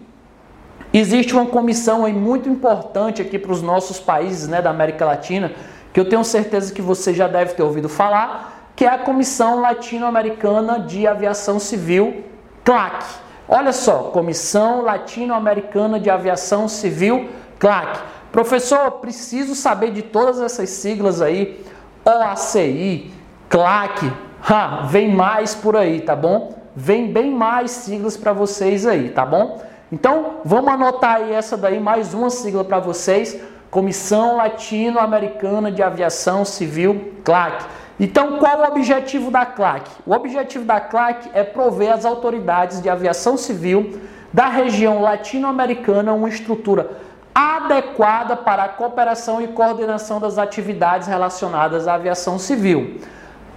existe 0.93 1.35
uma 1.35 1.47
comissão 1.47 2.05
aí 2.05 2.13
muito 2.13 2.49
importante 2.49 3.23
aqui 3.23 3.39
para 3.39 3.53
os 3.53 3.63
nossos 3.63 4.01
países, 4.01 4.49
né, 4.49 4.61
da 4.61 4.71
América 4.71 5.05
Latina, 5.05 5.53
que 5.93 6.01
eu 6.01 6.09
tenho 6.09 6.25
certeza 6.25 6.73
que 6.73 6.83
você 6.83 7.13
já 7.13 7.27
deve 7.29 7.55
ter 7.55 7.63
ouvido 7.63 7.89
falar, 7.89 8.71
que 8.77 8.85
é 8.85 8.89
a 8.89 8.99
Comissão 8.99 9.61
Latino-Americana 9.61 10.81
de 10.81 11.07
Aviação 11.07 11.59
Civil, 11.59 12.25
CLAC. 12.65 13.05
Olha 13.49 13.73
só, 13.73 14.05
Comissão 14.05 14.83
Latino-Americana 14.83 15.99
de 15.99 16.09
Aviação 16.09 16.69
Civil, 16.69 17.29
CLAC. 17.59 17.99
Professor, 18.31 18.93
preciso 18.93 19.55
saber 19.55 19.91
de 19.91 20.03
todas 20.03 20.41
essas 20.41 20.71
siglas 20.71 21.21
aí, 21.21 21.65
OACI, 22.05 23.13
CLAC, 23.49 24.13
ha, 24.49 24.87
vem 24.89 25.13
mais 25.13 25.55
por 25.55 25.77
aí, 25.77 26.01
tá 26.01 26.15
bom? 26.15 26.55
Vem 26.75 27.13
bem 27.13 27.33
mais 27.33 27.73
siglas 27.73 28.17
para 28.17 28.33
vocês 28.33 28.87
aí, 28.87 29.11
tá 29.11 29.27
bom? 29.27 29.61
Então, 29.93 30.37
vamos 30.45 30.73
anotar 30.73 31.17
aí 31.17 31.33
essa 31.33 31.57
daí, 31.57 31.81
mais 31.81 32.15
uma 32.15 32.31
sigla 32.31 32.63
para 32.63 32.79
vocês, 32.79 33.37
Comissão 33.71 34.37
Latino-Americana 34.37 35.71
de 35.73 35.83
Aviação 35.83 36.45
Civil, 36.45 37.15
CLAC. 37.25 37.65
Então, 37.99 38.39
qual 38.39 38.61
o 38.61 38.65
objetivo 38.69 39.33
da 39.33 39.45
CLAC? 39.45 39.91
O 40.07 40.13
objetivo 40.13 40.65
da 40.65 40.81
CLAC 40.81 41.29
é 41.35 41.43
prover 41.43 41.93
às 41.93 42.05
autoridades 42.05 42.81
de 42.81 42.89
aviação 42.89 43.37
civil 43.37 44.01
da 44.33 44.49
região 44.49 45.03
latino-americana 45.03 46.13
uma 46.13 46.29
estrutura 46.29 46.91
adequada 47.35 48.37
para 48.37 48.65
a 48.65 48.69
cooperação 48.69 49.43
e 49.43 49.49
coordenação 49.49 50.21
das 50.21 50.39
atividades 50.39 51.09
relacionadas 51.09 51.89
à 51.89 51.95
aviação 51.95 52.39
civil. 52.39 53.01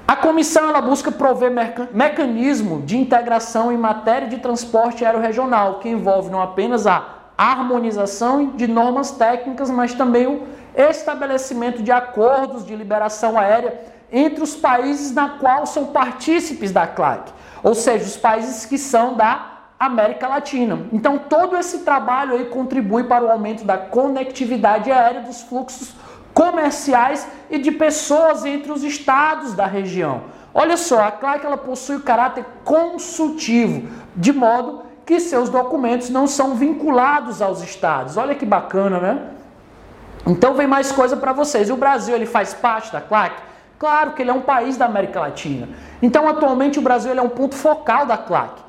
A 0.05 0.17
comissão 0.17 0.67
ela 0.67 0.81
busca 0.81 1.11
prover 1.11 1.49
mecanismo 1.93 2.81
de 2.81 2.97
integração 2.97 3.71
em 3.71 3.77
matéria 3.77 4.27
de 4.27 4.37
transporte 4.37 5.05
aéreo 5.05 5.21
regional, 5.21 5.79
que 5.79 5.87
envolve 5.87 6.29
não 6.29 6.41
apenas 6.41 6.85
a 6.85 7.05
harmonização 7.37 8.47
de 8.47 8.67
normas 8.67 9.11
técnicas, 9.11 9.71
mas 9.71 9.93
também 9.93 10.27
o 10.27 10.45
estabelecimento 10.75 11.81
de 11.81 11.91
acordos 11.91 12.65
de 12.65 12.75
liberação 12.75 13.39
aérea 13.39 13.79
entre 14.11 14.43
os 14.43 14.55
países 14.55 15.13
na 15.13 15.29
qual 15.29 15.65
são 15.65 15.87
partícipes 15.87 16.71
da 16.71 16.85
CLAC, 16.85 17.31
ou 17.63 17.73
seja, 17.73 18.03
os 18.05 18.17
países 18.17 18.65
que 18.65 18.77
são 18.77 19.15
da 19.15 19.51
América 19.79 20.27
Latina. 20.27 20.85
Então, 20.91 21.17
todo 21.17 21.57
esse 21.57 21.79
trabalho 21.79 22.33
aí 22.33 22.45
contribui 22.45 23.05
para 23.05 23.23
o 23.23 23.31
aumento 23.31 23.63
da 23.63 23.77
conectividade 23.77 24.91
aérea 24.91 25.21
dos 25.21 25.41
fluxos 25.41 25.93
comerciais 26.33 27.27
e 27.49 27.57
de 27.59 27.71
pessoas 27.71 28.45
entre 28.45 28.71
os 28.71 28.83
estados 28.83 29.53
da 29.53 29.65
região. 29.65 30.23
Olha 30.53 30.77
só, 30.77 31.03
a 31.03 31.11
CLAC 31.11 31.45
ela 31.45 31.57
possui 31.57 31.99
caráter 31.99 32.45
consultivo, 32.63 33.89
de 34.15 34.31
modo 34.31 34.83
que 35.05 35.19
seus 35.19 35.49
documentos 35.49 36.09
não 36.09 36.27
são 36.27 36.55
vinculados 36.55 37.41
aos 37.41 37.61
estados. 37.61 38.17
Olha 38.17 38.35
que 38.35 38.45
bacana, 38.45 38.99
né? 38.99 39.29
Então 40.25 40.53
vem 40.53 40.67
mais 40.67 40.91
coisa 40.91 41.17
para 41.17 41.33
vocês. 41.33 41.69
O 41.69 41.75
Brasil 41.75 42.15
ele 42.15 42.25
faz 42.25 42.53
parte 42.53 42.91
da 42.91 43.01
CLAC? 43.01 43.35
Claro 43.77 44.11
que 44.11 44.21
ele 44.21 44.29
é 44.29 44.33
um 44.33 44.41
país 44.41 44.77
da 44.77 44.85
América 44.85 45.19
Latina. 45.19 45.67
Então, 46.01 46.27
atualmente, 46.27 46.79
o 46.79 46.81
Brasil 46.81 47.11
ele 47.11 47.19
é 47.19 47.23
um 47.23 47.29
ponto 47.29 47.55
focal 47.55 48.05
da 48.05 48.15
CLAC. 48.15 48.61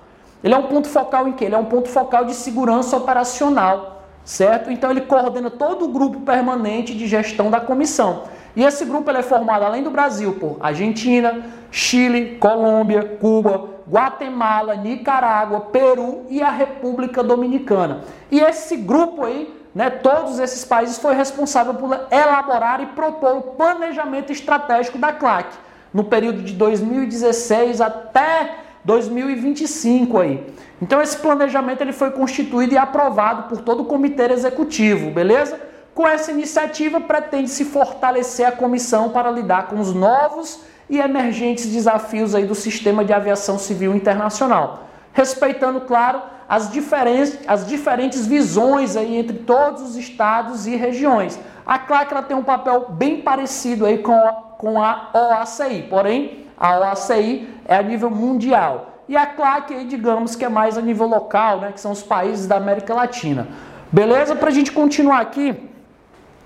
Ele 0.42 0.52
é 0.52 0.56
um 0.58 0.64
ponto 0.64 0.88
focal 0.88 1.28
em 1.28 1.32
quê? 1.32 1.44
Ele 1.44 1.54
é 1.54 1.58
um 1.58 1.66
ponto 1.66 1.88
focal 1.88 2.24
de 2.24 2.34
segurança 2.34 2.96
operacional, 2.96 3.93
certo? 4.24 4.70
Então, 4.70 4.90
ele 4.90 5.02
coordena 5.02 5.50
todo 5.50 5.84
o 5.84 5.88
grupo 5.88 6.20
permanente 6.20 6.94
de 6.94 7.06
gestão 7.06 7.50
da 7.50 7.60
comissão. 7.60 8.24
E 8.56 8.62
esse 8.62 8.84
grupo 8.84 9.10
é 9.10 9.22
formado, 9.22 9.64
além 9.64 9.82
do 9.82 9.90
Brasil, 9.90 10.34
por 10.34 10.56
Argentina, 10.60 11.44
Chile, 11.70 12.36
Colômbia, 12.38 13.16
Cuba, 13.20 13.68
Guatemala, 13.88 14.76
Nicarágua, 14.76 15.60
Peru 15.60 16.24
e 16.30 16.40
a 16.40 16.50
República 16.50 17.22
Dominicana. 17.22 18.02
E 18.30 18.40
esse 18.40 18.76
grupo 18.76 19.24
aí 19.24 19.52
né, 19.74 19.90
todos 19.90 20.38
esses 20.38 20.64
países 20.64 20.98
foi 20.98 21.14
responsável 21.14 21.74
por 21.74 22.06
elaborar 22.10 22.80
e 22.80 22.86
propor 22.86 23.36
o 23.36 23.42
planejamento 23.42 24.30
estratégico 24.30 24.98
da 24.98 25.12
CLAC 25.12 25.48
no 25.92 26.04
período 26.04 26.42
de 26.42 26.52
2016 26.52 27.80
até 27.80 28.58
2025 28.84 30.18
aí. 30.18 30.46
Então 30.80 31.00
esse 31.00 31.16
planejamento 31.16 31.80
ele 31.80 31.92
foi 31.92 32.10
constituído 32.10 32.74
e 32.74 32.78
aprovado 32.78 33.48
por 33.48 33.62
todo 33.62 33.82
o 33.82 33.86
comitê 33.86 34.30
executivo, 34.32 35.10
beleza? 35.10 35.58
Com 35.94 36.06
essa 36.06 36.30
iniciativa 36.30 37.00
pretende-se 37.00 37.64
fortalecer 37.64 38.46
a 38.46 38.52
comissão 38.52 39.10
para 39.10 39.30
lidar 39.30 39.68
com 39.68 39.80
os 39.80 39.94
novos 39.94 40.60
e 40.90 40.98
emergentes 40.98 41.66
desafios 41.66 42.34
aí 42.34 42.44
do 42.44 42.54
sistema 42.54 43.04
de 43.04 43.12
aviação 43.12 43.58
civil 43.58 43.94
internacional, 43.94 44.88
respeitando, 45.12 45.80
claro, 45.82 46.20
as 46.48 46.70
diferentes, 46.70 47.38
as 47.46 47.66
diferentes 47.66 48.26
visões 48.26 48.96
aí 48.96 49.16
entre 49.16 49.38
todos 49.38 49.82
os 49.82 49.96
estados 49.96 50.66
e 50.66 50.76
regiões. 50.76 51.38
A 51.64 51.78
CLAC 51.78 52.28
tem 52.28 52.36
um 52.36 52.42
papel 52.42 52.90
bem 52.90 53.22
parecido 53.22 53.86
aí 53.86 53.98
com 53.98 54.12
a, 54.12 54.32
com 54.58 54.82
a 54.82 55.10
OACI, 55.14 55.86
porém 55.88 56.43
a 56.58 56.78
OACI 56.78 57.48
é 57.66 57.76
a 57.76 57.82
nível 57.82 58.10
mundial. 58.10 59.02
E 59.08 59.16
a 59.16 59.26
CLAC, 59.26 59.74
aí, 59.74 59.84
digamos 59.84 60.34
que 60.34 60.44
é 60.44 60.48
mais 60.48 60.78
a 60.78 60.80
nível 60.80 61.06
local, 61.06 61.60
né, 61.60 61.72
que 61.72 61.80
são 61.80 61.92
os 61.92 62.02
países 62.02 62.46
da 62.46 62.56
América 62.56 62.94
Latina. 62.94 63.48
Beleza? 63.92 64.34
Para 64.34 64.48
a 64.48 64.52
gente 64.52 64.72
continuar 64.72 65.20
aqui, 65.20 65.54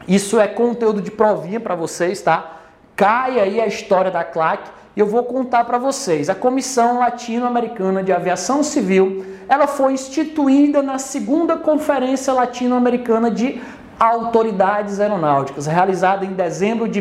isso 0.07 0.41
é 0.41 0.49
conteúdo 0.49 1.01
de 1.01 1.11
provinha 1.11 1.61
para 1.61 1.75
vocês, 1.75 2.21
tá? 2.21 2.57
Cai 2.97 3.39
aí 3.39 3.61
a 3.61 3.67
história 3.67 4.11
da 4.11 4.25
CLAC 4.25 4.71
e 4.97 5.01
eu 5.01 5.07
vou 5.07 5.23
contar 5.23 5.65
para 5.65 5.79
vocês. 5.79 6.29
A 6.29 6.35
Comissão 6.35 6.99
Latino-Americana 6.99 8.03
de 8.03 8.13
Aviação 8.13 8.65
Civil, 8.65 9.25
ela 9.49 9.69
foi 9.69 9.93
instituída 9.93 10.83
na 10.83 10.99
segunda 10.99 11.57
Conferência 11.57 12.33
Latino-Americana 12.33 13.31
de 13.31 13.63
Autoridades 14.01 14.99
Aeronáuticas, 14.99 15.67
realizada 15.67 16.25
em 16.25 16.33
dezembro 16.33 16.89
de 16.89 17.01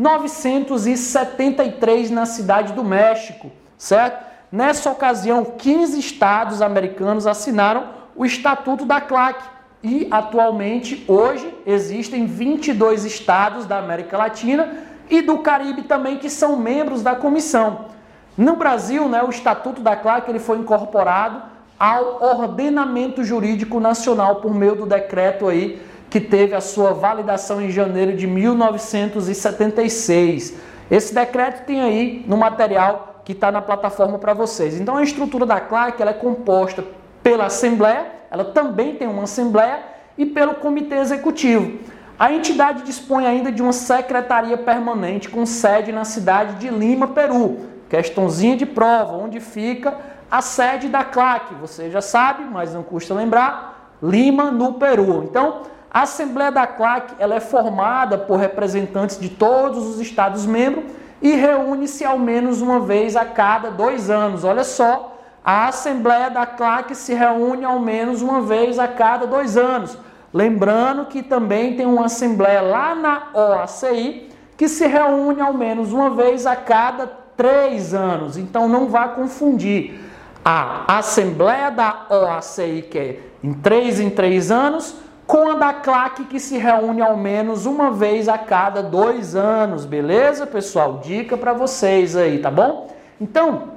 1973 0.00 2.10
na 2.10 2.24
cidade 2.24 2.72
do 2.72 2.82
México, 2.82 3.52
certo? 3.76 4.24
Nessa 4.50 4.90
ocasião, 4.90 5.44
15 5.44 6.00
estados 6.00 6.62
americanos 6.62 7.26
assinaram 7.26 7.88
o 8.16 8.24
Estatuto 8.24 8.86
da 8.86 8.98
CLAC 8.98 9.44
e 9.84 10.08
atualmente, 10.10 11.04
hoje, 11.06 11.54
existem 11.66 12.24
22 12.24 13.04
estados 13.04 13.66
da 13.66 13.78
América 13.78 14.16
Latina 14.16 14.72
e 15.10 15.20
do 15.20 15.40
Caribe 15.40 15.82
também, 15.82 16.16
que 16.16 16.30
são 16.30 16.56
membros 16.56 17.02
da 17.02 17.14
comissão. 17.14 17.90
No 18.38 18.56
Brasil, 18.56 19.06
né, 19.06 19.22
o 19.22 19.28
Estatuto 19.28 19.82
da 19.82 19.96
CLAC 19.96 20.30
ele 20.30 20.38
foi 20.38 20.56
incorporado 20.56 21.42
ao 21.78 22.22
ordenamento 22.22 23.22
jurídico 23.22 23.78
nacional 23.78 24.36
por 24.36 24.54
meio 24.54 24.76
do 24.76 24.86
decreto 24.86 25.46
aí 25.46 25.78
que 26.10 26.20
teve 26.20 26.54
a 26.54 26.60
sua 26.60 26.92
validação 26.92 27.62
em 27.62 27.70
janeiro 27.70 28.14
de 28.16 28.26
1976. 28.26 30.54
Esse 30.90 31.14
decreto 31.14 31.64
tem 31.64 31.80
aí 31.80 32.24
no 32.26 32.36
material 32.36 33.22
que 33.24 33.30
está 33.32 33.52
na 33.52 33.62
plataforma 33.62 34.18
para 34.18 34.34
vocês. 34.34 34.80
Então 34.80 34.96
a 34.96 35.04
estrutura 35.04 35.46
da 35.46 35.60
CLAC 35.60 36.02
ela 36.02 36.10
é 36.10 36.14
composta 36.14 36.84
pela 37.22 37.46
Assembleia, 37.46 38.06
ela 38.30 38.46
também 38.46 38.96
tem 38.96 39.06
uma 39.06 39.22
Assembleia 39.22 39.84
e 40.18 40.26
pelo 40.26 40.56
Comitê 40.56 40.96
Executivo. 40.96 41.78
A 42.18 42.32
entidade 42.32 42.82
dispõe 42.82 43.24
ainda 43.26 43.52
de 43.52 43.62
uma 43.62 43.72
secretaria 43.72 44.58
permanente 44.58 45.28
com 45.28 45.46
sede 45.46 45.92
na 45.92 46.04
cidade 46.04 46.56
de 46.56 46.68
Lima, 46.68 47.06
Peru. 47.06 47.60
Questãozinha 47.88 48.56
de 48.56 48.66
prova, 48.66 49.16
onde 49.16 49.38
fica 49.40 49.96
a 50.30 50.42
sede 50.42 50.88
da 50.88 51.02
CLAC. 51.02 51.54
Você 51.54 51.90
já 51.90 52.00
sabe, 52.00 52.44
mas 52.44 52.72
não 52.74 52.82
custa 52.82 53.14
lembrar, 53.14 53.96
Lima, 54.02 54.50
no 54.50 54.74
Peru. 54.74 55.24
Então, 55.24 55.62
a 55.90 56.02
Assembleia 56.02 56.52
da 56.52 56.66
CLAC 56.66 57.14
ela 57.18 57.34
é 57.34 57.40
formada 57.40 58.16
por 58.16 58.38
representantes 58.38 59.18
de 59.18 59.28
todos 59.28 59.86
os 59.86 60.00
Estados-membros 60.00 60.84
e 61.20 61.34
reúne-se 61.34 62.04
ao 62.04 62.18
menos 62.18 62.60
uma 62.60 62.80
vez 62.80 63.16
a 63.16 63.24
cada 63.24 63.70
dois 63.70 64.08
anos. 64.08 64.44
Olha 64.44 64.64
só, 64.64 65.18
a 65.44 65.68
Assembleia 65.68 66.30
da 66.30 66.46
CLAC 66.46 66.94
se 66.94 67.14
reúne 67.14 67.64
ao 67.64 67.80
menos 67.80 68.22
uma 68.22 68.40
vez 68.40 68.78
a 68.78 68.86
cada 68.86 69.26
dois 69.26 69.56
anos 69.56 69.98
Lembrando 70.32 71.06
que 71.06 71.22
também 71.22 71.76
tem 71.76 71.86
uma 71.86 72.06
assembleia 72.06 72.60
lá 72.60 72.94
na 72.94 73.28
OACI 73.34 74.28
que 74.56 74.68
se 74.68 74.86
reúne 74.86 75.40
ao 75.40 75.52
menos 75.52 75.92
uma 75.92 76.10
vez 76.10 76.46
a 76.46 76.54
cada 76.54 77.06
três 77.36 77.94
anos. 77.94 78.36
Então 78.36 78.68
não 78.68 78.88
vá 78.88 79.08
confundir 79.08 79.98
a 80.44 80.98
Assembleia 80.98 81.70
da 81.70 82.06
OACI, 82.08 82.86
que 82.88 82.98
é 82.98 83.20
em 83.42 83.52
três 83.52 83.98
em 83.98 84.08
três 84.08 84.50
anos, 84.52 84.94
com 85.30 85.48
a 85.48 85.54
da 85.54 85.72
CLAC, 85.72 86.24
que 86.24 86.40
se 86.40 86.58
reúne 86.58 87.00
ao 87.00 87.16
menos 87.16 87.64
uma 87.64 87.92
vez 87.92 88.28
a 88.28 88.36
cada 88.36 88.82
dois 88.82 89.36
anos, 89.36 89.84
beleza, 89.84 90.44
pessoal? 90.44 90.98
Dica 90.98 91.36
para 91.36 91.52
vocês 91.52 92.16
aí, 92.16 92.40
tá 92.40 92.50
bom? 92.50 92.88
Então, 93.20 93.68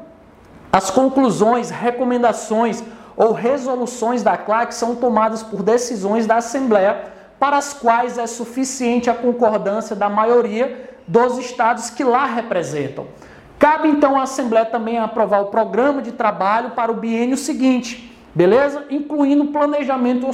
as 0.71 0.89
conclusões, 0.89 1.69
recomendações 1.69 2.83
ou 3.15 3.33
resoluções 3.33 4.23
da 4.23 4.35
CLAC 4.35 4.73
são 4.73 4.95
tomadas 4.95 5.43
por 5.43 5.61
decisões 5.61 6.25
da 6.25 6.37
Assembleia, 6.37 7.03
para 7.39 7.57
as 7.57 7.71
quais 7.71 8.17
é 8.17 8.25
suficiente 8.25 9.07
a 9.07 9.13
concordância 9.13 9.95
da 9.95 10.09
maioria 10.09 10.89
dos 11.07 11.37
estados 11.37 11.91
que 11.91 12.03
lá 12.03 12.25
representam. 12.25 13.05
Cabe 13.59 13.89
então 13.89 14.19
à 14.19 14.23
Assembleia 14.23 14.65
também 14.65 14.97
aprovar 14.97 15.41
o 15.41 15.51
programa 15.51 16.01
de 16.01 16.13
trabalho 16.13 16.71
para 16.71 16.91
o 16.91 16.95
biênio 16.95 17.37
seguinte 17.37 18.12
beleza? 18.33 18.85
Incluindo 18.89 19.45
planejamento 19.45 20.27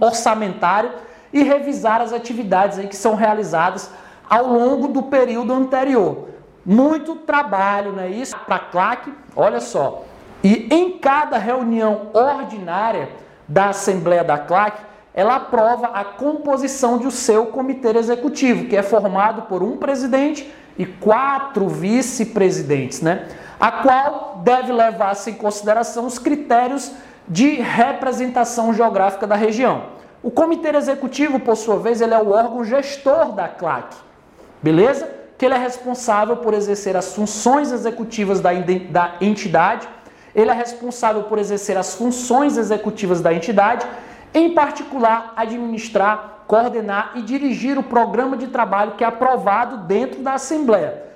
orçamentário 0.00 0.90
e 1.32 1.42
revisar 1.42 2.00
as 2.00 2.12
atividades 2.12 2.78
aí 2.78 2.86
que 2.86 2.96
são 2.96 3.14
realizadas 3.14 3.90
ao 4.28 4.46
longo 4.46 4.88
do 4.88 5.04
período 5.04 5.52
anterior. 5.52 6.28
Muito 6.64 7.16
trabalho, 7.16 7.92
não 7.92 8.02
é 8.02 8.08
isso? 8.08 8.36
Para 8.46 8.56
a 8.56 8.60
CLAC, 8.60 9.12
olha 9.34 9.60
só. 9.60 10.04
E 10.44 10.68
em 10.70 10.98
cada 10.98 11.38
reunião 11.38 12.10
ordinária 12.12 13.08
da 13.48 13.70
Assembleia 13.70 14.22
da 14.22 14.38
CLAC, 14.38 14.78
ela 15.14 15.36
aprova 15.36 15.88
a 15.88 16.04
composição 16.04 16.98
do 16.98 17.10
seu 17.10 17.46
comitê 17.46 17.96
executivo, 17.96 18.66
que 18.66 18.76
é 18.76 18.82
formado 18.82 19.42
por 19.42 19.62
um 19.62 19.76
presidente 19.76 20.52
e 20.76 20.86
quatro 20.86 21.68
vice-presidentes, 21.68 23.00
né? 23.00 23.26
A 23.58 23.72
qual 23.72 24.40
deve 24.44 24.72
levar-se 24.72 25.30
em 25.30 25.34
consideração 25.34 26.06
os 26.06 26.18
critérios 26.18 26.92
de 27.28 27.56
representação 27.60 28.72
geográfica 28.72 29.26
da 29.26 29.34
região. 29.34 29.98
O 30.22 30.30
comitê 30.30 30.70
executivo, 30.76 31.38
por 31.38 31.56
sua 31.56 31.78
vez, 31.78 32.00
ele 32.00 32.14
é 32.14 32.18
o 32.18 32.30
órgão 32.30 32.64
gestor 32.64 33.32
da 33.32 33.46
CLAC, 33.46 33.94
beleza? 34.62 35.08
Que 35.36 35.44
ele 35.44 35.54
é 35.54 35.58
responsável 35.58 36.38
por 36.38 36.54
exercer 36.54 36.96
as 36.96 37.14
funções 37.14 37.70
executivas 37.70 38.40
da, 38.40 38.50
da 38.90 39.14
entidade, 39.20 39.88
ele 40.34 40.50
é 40.50 40.54
responsável 40.54 41.24
por 41.24 41.38
exercer 41.38 41.76
as 41.76 41.94
funções 41.94 42.56
executivas 42.56 43.20
da 43.20 43.32
entidade, 43.32 43.86
em 44.34 44.54
particular, 44.54 45.32
administrar, 45.36 46.44
coordenar 46.46 47.12
e 47.14 47.22
dirigir 47.22 47.78
o 47.78 47.82
programa 47.82 48.36
de 48.36 48.48
trabalho 48.48 48.92
que 48.92 49.04
é 49.04 49.06
aprovado 49.06 49.78
dentro 49.78 50.22
da 50.22 50.34
Assembleia. 50.34 51.07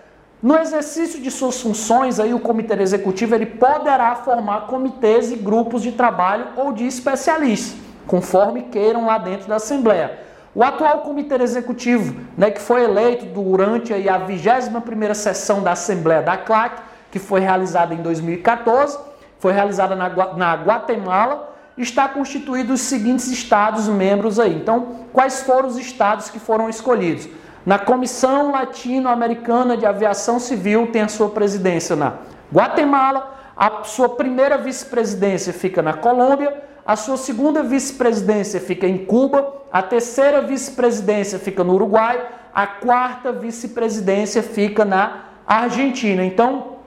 No 0.43 0.59
exercício 0.59 1.21
de 1.21 1.31
suas 1.31 1.61
funções, 1.61 2.19
aí, 2.19 2.35
o 2.35 2.41
comitê 2.41 2.75
executivo 2.83 3.33
ele 3.33 3.47
poderá 3.47 4.17
formar 4.17 4.63
comitês 4.63 5.31
e 5.31 5.37
grupos 5.37 5.83
de 5.83 5.93
trabalho 5.93 6.49
ou 6.57 6.73
de 6.73 6.85
especialistas, 6.85 7.79
conforme 8.09 8.63
queiram 8.63 9.07
lá 9.07 9.19
dentro 9.19 9.47
da 9.47 9.57
Assembleia. 9.57 10.19
O 10.53 10.65
atual 10.65 11.03
comitê 11.03 11.37
executivo, 11.37 12.17
né, 12.37 12.51
que 12.51 12.61
foi 12.61 12.83
eleito 12.83 13.25
durante 13.27 13.95
aí, 13.95 14.09
a 14.09 14.19
21ª 14.19 15.15
sessão 15.15 15.63
da 15.63 15.73
Assembleia 15.73 16.23
da 16.23 16.37
CLAC, 16.37 16.83
que 17.13 17.21
foi 17.21 17.39
realizada 17.39 17.95
em 17.95 18.03
2014, 18.03 18.99
foi 19.39 19.53
realizada 19.53 19.95
na, 19.95 20.09
na 20.35 20.55
Guatemala, 20.57 21.55
está 21.79 22.09
constituído 22.09 22.73
os 22.73 22.81
seguintes 22.81 23.29
estados 23.29 23.87
membros 23.87 24.41
aí. 24.41 24.57
Então, 24.57 25.07
quais 25.13 25.43
foram 25.43 25.69
os 25.69 25.79
estados 25.79 26.29
que 26.31 26.41
foram 26.41 26.69
escolhidos? 26.69 27.29
Na 27.64 27.78
Comissão 27.78 28.50
Latino-Americana 28.50 29.76
de 29.76 29.87
Aviação 29.87 30.40
Civil 30.40 30.88
tem 30.88 31.02
a 31.02 31.09
sua 31.09 31.28
presidência 31.28 31.95
na 31.95 32.14
Guatemala, 32.52 33.37
a 33.57 33.85
sua 33.85 34.09
primeira 34.09 34.59
vice-presidência 34.59 35.53
fica 35.53 35.81
na 35.81 35.94
Colômbia, 35.94 36.61
a 36.85 36.96
sua 36.96 37.16
segunda 37.16 37.62
vice-presidência 37.62 38.61
fica 38.61 38.87
em 38.88 39.05
Cuba, 39.05 39.62
a 39.72 39.81
terceira 39.81 40.42
vice-presidência 40.42 41.38
fica 41.38 41.62
no 41.62 41.75
Uruguai, 41.75 42.27
a 42.53 42.66
quarta 42.66 43.31
vice-presidência 43.31 44.42
fica 44.42 44.85
na 44.85 45.27
Argentina. 45.46 46.25
Então, 46.25 46.79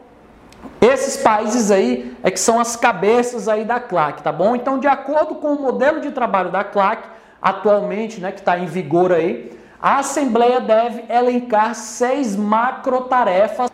esses 0.82 1.16
países 1.16 1.72
aí 1.72 2.18
é 2.22 2.30
que 2.30 2.40
são 2.40 2.60
as 2.60 2.76
cabeças 2.76 3.48
aí 3.48 3.64
da 3.64 3.80
CLAC, 3.80 4.22
tá 4.22 4.32
bom? 4.32 4.54
Então, 4.56 4.78
de 4.78 4.88
acordo 4.88 5.36
com 5.36 5.54
o 5.54 5.62
modelo 5.62 6.02
de 6.02 6.12
trabalho 6.12 6.52
da 6.52 6.66
CLAC, 6.66 7.08
atualmente, 7.42 8.20
né, 8.20 8.34
que 8.34 8.40
está 8.40 8.60
em 8.60 8.66
vigor 8.66 9.14
aí, 9.14 9.58
a 9.86 10.00
Assembleia 10.00 10.60
deve 10.60 11.04
elencar 11.14 11.76
seis 11.76 12.36
macrotarefas. 12.36 13.70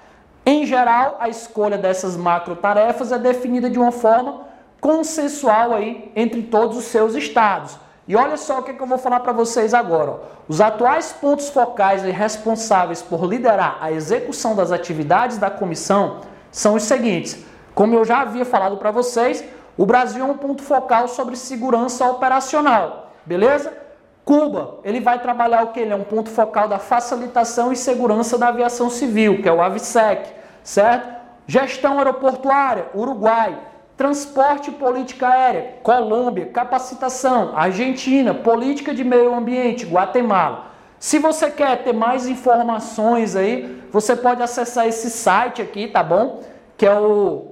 Em 0.46 0.66
geral, 0.66 1.16
a 1.22 1.30
escolha 1.30 1.78
dessas 1.78 2.18
macrotarefas 2.18 3.14
é 3.14 3.18
definida 3.18 3.70
de 3.70 3.80
uma 3.80 3.94
forma 3.94 4.42
consensual 4.82 5.74
aí 5.74 6.12
entre 6.14 6.42
todos 6.42 6.76
os 6.76 6.84
seus 6.84 7.16
estados. 7.16 7.80
E 8.06 8.14
olha 8.14 8.36
só 8.36 8.60
o 8.60 8.64
que, 8.64 8.72
é 8.72 8.74
que 8.74 8.82
eu 8.82 8.88
vou 8.88 8.98
falar 8.98 9.22
para 9.22 9.32
vocês 9.32 9.74
agora. 9.74 10.20
Os 10.50 10.60
atuais 10.60 11.14
pontos 11.14 11.48
focais 11.48 12.04
e 12.04 12.12
responsáveis 12.12 13.02
por 13.02 13.24
liderar 13.26 13.78
a 13.80 13.90
execução 13.90 14.54
das 14.54 14.70
atividades 14.70 15.38
da 15.38 15.50
comissão 15.50 16.20
são 16.52 16.76
os 16.76 16.84
seguintes. 16.84 17.46
Como 17.74 17.96
eu 17.96 18.04
já 18.04 18.20
havia 18.20 18.44
falado 18.44 18.76
para 18.76 18.92
vocês, 18.92 19.46
o 19.78 19.86
Brasil 19.86 20.22
é 20.26 20.28
um 20.28 20.36
ponto 20.36 20.62
focal 20.62 21.08
sobre 21.08 21.38
segurança 21.38 22.06
operacional, 22.06 23.14
beleza? 23.26 23.91
Cuba, 24.24 24.80
ele 24.84 25.00
vai 25.00 25.20
trabalhar 25.20 25.64
o 25.64 25.68
que? 25.68 25.80
Ele 25.80 25.94
é 25.94 25.96
um 25.96 26.04
ponto 26.04 26.30
focal 26.30 26.68
da 26.68 26.78
facilitação 26.78 27.72
e 27.72 27.76
segurança 27.76 28.38
da 28.38 28.50
aviação 28.50 28.90
civil, 28.90 29.42
que 29.42 29.50
é 29.50 29.52
o 29.52 29.62
AVSEC, 29.62 30.30
certo? 30.64 31.22
Gestão 31.48 31.98
aeroportuária, 31.98 32.86
Uruguai. 32.96 33.58
Transporte 33.98 34.70
e 34.70 34.74
política 34.74 35.28
aérea, 35.28 35.76
Colômbia. 35.84 36.48
Capacitação, 36.48 37.52
Argentina. 37.56 38.34
Política 38.34 38.94
de 38.94 39.04
meio 39.04 39.34
ambiente, 39.34 39.86
Guatemala. 39.86 40.68
Se 40.98 41.20
você 41.20 41.50
quer 41.52 41.84
ter 41.84 41.94
mais 41.94 42.28
informações 42.28 43.36
aí, 43.36 43.84
você 43.92 44.16
pode 44.16 44.42
acessar 44.42 44.88
esse 44.88 45.10
site 45.10 45.62
aqui, 45.62 45.88
tá 45.88 46.04
bom? 46.04 46.42
Que 46.78 46.86
é 46.86 46.94
o 46.94 47.52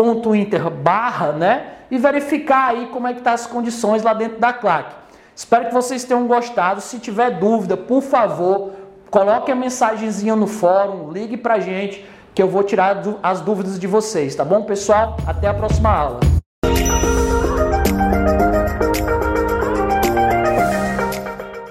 clacsec.lima.ical.inter 0.00 0.70
barra, 0.70 1.32
né? 1.32 1.76
e 1.90 1.98
verificar 1.98 2.68
aí 2.68 2.86
como 2.86 3.06
é 3.08 3.14
que 3.14 3.20
tá 3.20 3.32
as 3.32 3.46
condições 3.46 4.02
lá 4.02 4.14
dentro 4.14 4.38
da 4.38 4.52
claque. 4.52 4.94
Espero 5.34 5.66
que 5.66 5.74
vocês 5.74 6.04
tenham 6.04 6.26
gostado. 6.26 6.80
Se 6.80 6.98
tiver 6.98 7.30
dúvida, 7.30 7.76
por 7.76 8.02
favor, 8.02 8.72
coloque 9.10 9.50
a 9.50 9.56
mensagenzinha 9.56 10.36
no 10.36 10.46
fórum, 10.46 11.10
ligue 11.10 11.36
pra 11.36 11.58
gente 11.58 12.04
que 12.32 12.40
eu 12.40 12.48
vou 12.48 12.62
tirar 12.62 13.02
as 13.22 13.40
dúvidas 13.40 13.78
de 13.78 13.86
vocês, 13.88 14.36
tá 14.36 14.44
bom, 14.44 14.62
pessoal? 14.62 15.16
Até 15.26 15.48
a 15.48 15.54
próxima 15.54 15.90
aula. 15.90 16.39